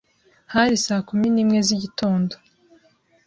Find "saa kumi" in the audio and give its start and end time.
0.85-1.27